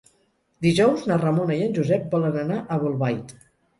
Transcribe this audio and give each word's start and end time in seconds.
Dijous 0.65 1.03
na 1.11 1.17
Ramona 1.23 1.57
i 1.59 1.61
en 1.67 1.75
Josep 1.81 2.07
volen 2.15 2.41
anar 2.45 2.59
a 2.61 2.79
Bolbait. 2.87 3.37